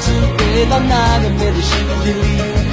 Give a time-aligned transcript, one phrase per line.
[0.00, 2.69] 只回到那个美丽世界里。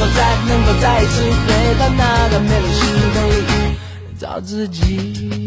[0.00, 2.80] 够再能够再一次回到那个美丽时
[3.12, 3.76] 光里
[4.18, 5.46] 找自己。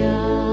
[0.00, 0.49] 家。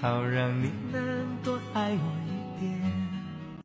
[0.00, 2.27] 好让你能多爱我。